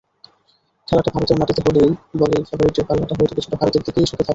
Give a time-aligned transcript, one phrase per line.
[0.87, 1.91] খেলাটা ভারতের মাটিতে বলেই
[2.49, 4.29] ফেবারিটের পাল্লাটা হয়তো কিছুটা ভারতের দিকেই ঝুঁকে থাকবে।